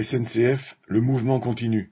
SNCF, 0.00 0.78
le 0.86 1.00
mouvement 1.00 1.40
continue. 1.40 1.90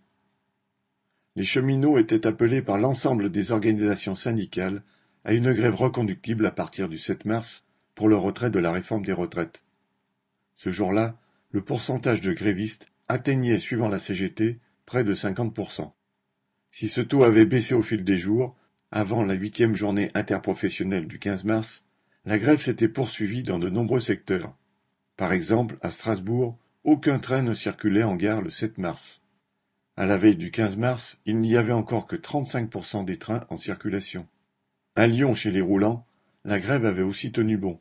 Les 1.34 1.42
cheminots 1.42 1.98
étaient 1.98 2.24
appelés 2.24 2.62
par 2.62 2.78
l'ensemble 2.78 3.30
des 3.30 3.50
organisations 3.50 4.14
syndicales 4.14 4.84
à 5.24 5.32
une 5.32 5.52
grève 5.52 5.74
reconductible 5.74 6.46
à 6.46 6.52
partir 6.52 6.88
du 6.88 6.98
7 6.98 7.24
mars 7.24 7.64
pour 7.96 8.08
le 8.08 8.14
retrait 8.14 8.50
de 8.50 8.60
la 8.60 8.70
réforme 8.70 9.04
des 9.04 9.12
retraites. 9.12 9.64
Ce 10.54 10.70
jour-là, 10.70 11.18
le 11.50 11.62
pourcentage 11.62 12.20
de 12.20 12.32
grévistes 12.32 12.86
atteignait, 13.08 13.58
suivant 13.58 13.88
la 13.88 13.98
CGT, 13.98 14.60
près 14.84 15.02
de 15.02 15.12
50%. 15.12 15.90
Si 16.70 16.88
ce 16.88 17.00
taux 17.00 17.24
avait 17.24 17.46
baissé 17.46 17.74
au 17.74 17.82
fil 17.82 18.04
des 18.04 18.18
jours, 18.18 18.56
avant 18.92 19.24
la 19.24 19.34
huitième 19.34 19.74
journée 19.74 20.12
interprofessionnelle 20.14 21.08
du 21.08 21.18
15 21.18 21.42
mars, 21.42 21.84
la 22.24 22.38
grève 22.38 22.60
s'était 22.60 22.88
poursuivie 22.88 23.42
dans 23.42 23.58
de 23.58 23.68
nombreux 23.68 24.00
secteurs. 24.00 24.54
Par 25.16 25.32
exemple, 25.32 25.76
à 25.82 25.90
Strasbourg, 25.90 26.56
aucun 26.86 27.18
train 27.18 27.42
ne 27.42 27.52
circulait 27.52 28.04
en 28.04 28.14
gare 28.14 28.40
le 28.40 28.48
7 28.48 28.78
mars. 28.78 29.20
À 29.96 30.06
la 30.06 30.16
veille 30.16 30.36
du 30.36 30.52
15 30.52 30.76
mars, 30.76 31.18
il 31.26 31.40
n'y 31.40 31.56
avait 31.56 31.72
encore 31.72 32.06
que 32.06 32.14
35% 32.14 33.04
des 33.04 33.18
trains 33.18 33.44
en 33.50 33.56
circulation. 33.56 34.28
À 34.94 35.08
Lyon, 35.08 35.34
chez 35.34 35.50
les 35.50 35.60
roulants, 35.60 36.06
la 36.44 36.60
grève 36.60 36.86
avait 36.86 37.02
aussi 37.02 37.32
tenu 37.32 37.58
bon. 37.58 37.80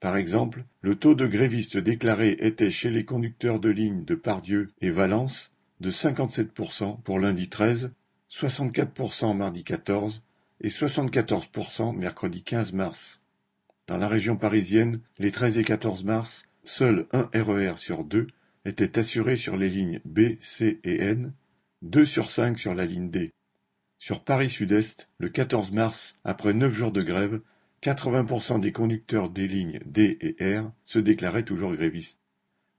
Par 0.00 0.16
exemple, 0.16 0.64
le 0.80 0.94
taux 0.94 1.14
de 1.14 1.26
grévistes 1.26 1.76
déclarés 1.76 2.36
était 2.40 2.70
chez 2.70 2.90
les 2.90 3.04
conducteurs 3.04 3.60
de 3.60 3.68
ligne 3.68 4.06
de 4.06 4.14
Pardieu 4.14 4.70
et 4.80 4.90
Valence 4.90 5.52
de 5.80 5.90
57% 5.90 7.02
pour 7.02 7.18
lundi 7.18 7.50
13, 7.50 7.90
64% 8.30 9.36
mardi 9.36 9.62
14 9.62 10.22
et 10.62 10.70
74% 10.70 11.94
mercredi 11.94 12.42
15 12.42 12.72
mars. 12.72 13.20
Dans 13.88 13.98
la 13.98 14.08
région 14.08 14.38
parisienne, 14.38 15.00
les 15.18 15.32
13 15.32 15.58
et 15.58 15.64
14 15.64 16.04
mars, 16.04 16.44
Seul 16.64 17.06
un 17.12 17.28
RER 17.34 17.74
sur 17.76 18.04
deux 18.04 18.28
était 18.64 18.96
assuré 18.96 19.36
sur 19.36 19.56
les 19.56 19.68
lignes 19.68 20.00
B, 20.04 20.40
C 20.40 20.80
et 20.84 21.02
N, 21.02 21.32
deux 21.82 22.04
sur 22.04 22.30
cinq 22.30 22.56
sur 22.56 22.72
la 22.72 22.84
ligne 22.84 23.10
D. 23.10 23.32
Sur 23.98 24.22
Paris 24.22 24.48
Sud-Est, 24.48 25.08
le 25.18 25.28
14 25.28 25.72
mars, 25.72 26.14
après 26.22 26.54
neuf 26.54 26.72
jours 26.72 26.92
de 26.92 27.02
grève, 27.02 27.40
80% 27.82 28.60
des 28.60 28.70
conducteurs 28.70 29.28
des 29.28 29.48
lignes 29.48 29.80
D 29.86 30.18
et 30.20 30.56
R 30.56 30.70
se 30.84 31.00
déclaraient 31.00 31.44
toujours 31.44 31.74
grévistes. 31.74 32.20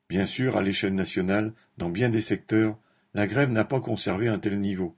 Bien 0.08 0.26
sûr, 0.26 0.56
à 0.56 0.62
l'échelle 0.62 0.96
nationale, 0.96 1.54
dans 1.78 1.90
bien 1.90 2.08
des 2.08 2.22
secteurs, 2.22 2.78
la 3.14 3.28
grève 3.28 3.52
n'a 3.52 3.66
pas 3.66 3.82
conservé 3.82 4.30
un 4.30 4.40
tel 4.40 4.62
niveau. 4.62 4.96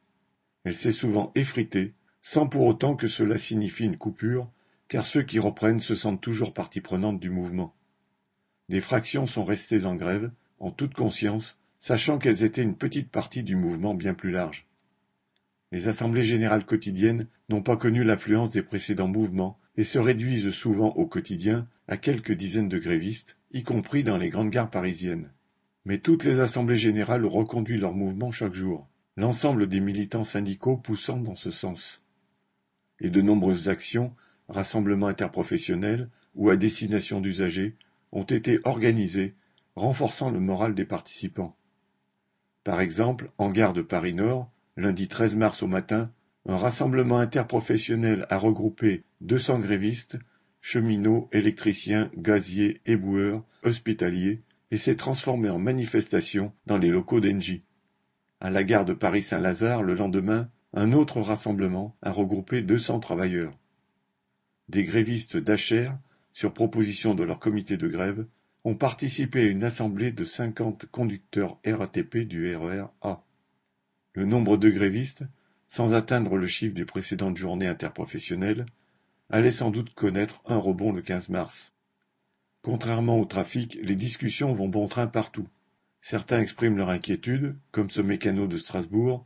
Elle 0.63 0.75
s'est 0.75 0.91
souvent 0.91 1.31
effritée, 1.33 1.95
sans 2.21 2.47
pour 2.47 2.67
autant 2.67 2.95
que 2.95 3.07
cela 3.07 3.39
signifie 3.39 3.85
une 3.85 3.97
coupure, 3.97 4.47
car 4.89 5.07
ceux 5.07 5.23
qui 5.23 5.39
reprennent 5.39 5.79
se 5.79 5.95
sentent 5.95 6.21
toujours 6.21 6.53
partie 6.53 6.81
prenante 6.81 7.19
du 7.19 7.31
mouvement. 7.31 7.73
Des 8.69 8.81
fractions 8.81 9.27
sont 9.27 9.45
restées 9.45 9.85
en 9.85 9.95
grève, 9.95 10.31
en 10.59 10.71
toute 10.71 10.93
conscience, 10.93 11.57
sachant 11.79 12.17
qu'elles 12.17 12.43
étaient 12.43 12.63
une 12.63 12.77
petite 12.77 13.11
partie 13.11 13.43
du 13.43 13.55
mouvement 13.55 13.93
bien 13.93 14.13
plus 14.13 14.31
large. 14.31 14.65
Les 15.71 15.87
assemblées 15.87 16.23
générales 16.23 16.65
quotidiennes 16.65 17.27
n'ont 17.49 17.61
pas 17.61 17.77
connu 17.77 18.03
l'influence 18.03 18.51
des 18.51 18.63
précédents 18.63 19.07
mouvements 19.07 19.59
et 19.77 19.83
se 19.83 19.99
réduisent 19.99 20.51
souvent 20.51 20.89
au 20.95 21.05
quotidien 21.05 21.67
à 21.87 21.97
quelques 21.97 22.31
dizaines 22.31 22.69
de 22.69 22.79
grévistes, 22.79 23.37
y 23.51 23.63
compris 23.63 24.03
dans 24.03 24.17
les 24.17 24.29
grandes 24.29 24.49
gares 24.49 24.71
parisiennes. 24.71 25.31
Mais 25.85 25.99
toutes 25.99 26.23
les 26.23 26.39
assemblées 26.39 26.77
générales 26.77 27.25
reconduisent 27.25 27.81
leur 27.81 27.93
mouvement 27.93 28.31
chaque 28.31 28.53
jour, 28.53 28.87
l'ensemble 29.17 29.67
des 29.67 29.79
militants 29.79 30.23
syndicaux 30.23 30.77
poussant 30.77 31.19
dans 31.19 31.35
ce 31.35 31.51
sens. 31.51 32.01
Et 32.99 33.09
de 33.09 33.21
nombreuses 33.21 33.69
actions, 33.69 34.15
rassemblements 34.49 35.07
interprofessionnels 35.07 36.09
ou 36.33 36.49
à 36.49 36.55
destination 36.55 37.21
d'usagers 37.21 37.75
ont 38.11 38.23
été 38.23 38.59
organisés, 38.63 39.35
renforçant 39.75 40.31
le 40.31 40.39
moral 40.39 40.75
des 40.75 40.85
participants. 40.85 41.55
Par 42.63 42.81
exemple, 42.81 43.29
en 43.37 43.51
gare 43.51 43.73
de 43.73 43.81
Paris-Nord, 43.81 44.49
lundi 44.77 45.07
13 45.07 45.35
mars 45.35 45.63
au 45.63 45.67
matin, 45.67 46.11
un 46.47 46.57
rassemblement 46.57 47.19
interprofessionnel 47.19 48.25
a 48.29 48.37
regroupé 48.37 49.03
200 49.21 49.59
grévistes, 49.59 50.17
cheminots, 50.61 51.29
électriciens, 51.31 52.09
gaziers, 52.17 52.81
éboueurs, 52.85 53.45
hospitaliers, 53.63 54.41
et 54.71 54.77
s'est 54.77 54.95
transformé 54.95 55.49
en 55.49 55.59
manifestation 55.59 56.51
dans 56.65 56.77
les 56.77 56.89
locaux 56.89 57.19
d'Engie. 57.19 57.61
À 58.39 58.49
la 58.49 58.63
gare 58.63 58.85
de 58.85 58.93
Paris-Saint-Lazare, 58.93 59.83
le 59.83 59.93
lendemain, 59.93 60.49
un 60.73 60.91
autre 60.91 61.21
rassemblement 61.21 61.95
a 62.01 62.11
regroupé 62.11 62.61
200 62.61 62.99
travailleurs. 62.99 63.53
Des 64.67 64.83
grévistes 64.83 65.37
d'Acher 65.37 65.91
sur 66.35 66.53
proposition 66.53 67.15
de 67.15 67.23
leur 67.23 67.39
comité 67.39 67.77
de 67.77 67.87
grève, 67.87 68.27
ont 68.65 68.75
participé 68.75 69.43
à 69.43 69.49
une 69.49 69.63
assemblée 69.63 70.11
de 70.11 70.25
cinquante 70.25 70.85
conducteurs 70.91 71.57
RATP 71.65 72.17
du 72.17 72.53
RER 72.53 72.87
A. 73.01 73.23
Le 74.13 74.25
nombre 74.25 74.57
de 74.57 74.69
grévistes, 74.69 75.23
sans 75.69 75.93
atteindre 75.93 76.35
le 76.35 76.45
chiffre 76.45 76.73
des 76.73 76.83
précédentes 76.83 77.37
journées 77.37 77.67
interprofessionnelles, 77.67 78.65
allait 79.29 79.49
sans 79.49 79.71
doute 79.71 79.93
connaître 79.93 80.41
un 80.45 80.57
rebond 80.57 80.91
le 80.91 81.01
15 81.01 81.29
mars. 81.29 81.71
Contrairement 82.61 83.17
au 83.17 83.25
trafic, 83.25 83.79
les 83.81 83.95
discussions 83.95 84.53
vont 84.53 84.67
bon 84.67 84.87
train 84.89 85.07
partout. 85.07 85.47
Certains 86.01 86.41
expriment 86.41 86.77
leur 86.77 86.89
inquiétude, 86.89 87.55
comme 87.71 87.89
ce 87.89 88.01
mécano 88.01 88.45
de 88.45 88.57
Strasbourg. 88.57 89.25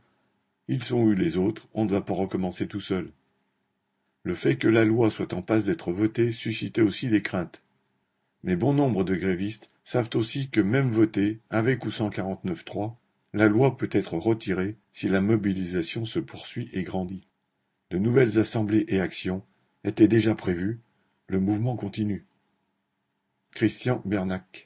Ils 0.68 0.84
sont 0.84 1.08
eu 1.08 1.16
les 1.16 1.36
autres, 1.36 1.66
on 1.74 1.86
ne 1.86 1.90
va 1.90 2.02
pas 2.02 2.14
recommencer 2.14 2.68
tout 2.68 2.80
seul. 2.80 3.10
Le 4.22 4.34
fait 4.34 4.56
que 4.56 4.68
la 4.68 4.84
loi 4.84 5.10
soit 5.10 5.32
en 5.32 5.42
passe 5.42 5.64
d'être 5.64 5.92
votée 5.92 6.32
suscitait 6.32 6.82
aussi 6.82 7.08
des 7.08 7.22
craintes. 7.22 7.62
Mais 8.42 8.56
bon 8.56 8.74
nombre 8.74 9.04
de 9.04 9.14
grévistes 9.14 9.70
savent 9.84 10.10
aussi 10.14 10.50
que 10.50 10.60
même 10.60 10.90
votée, 10.90 11.40
avec 11.50 11.84
ou 11.84 11.90
sans 11.90 12.10
49.3, 12.10 12.96
la 13.32 13.48
loi 13.48 13.76
peut 13.76 13.88
être 13.92 14.14
retirée 14.14 14.76
si 14.92 15.08
la 15.08 15.20
mobilisation 15.20 16.04
se 16.04 16.18
poursuit 16.18 16.68
et 16.72 16.82
grandit. 16.82 17.26
De 17.90 17.98
nouvelles 17.98 18.38
assemblées 18.38 18.84
et 18.88 19.00
actions 19.00 19.42
étaient 19.84 20.08
déjà 20.08 20.34
prévues, 20.34 20.80
le 21.26 21.40
mouvement 21.40 21.76
continue. 21.76 22.26
Christian 23.52 24.02
Bernac 24.04 24.58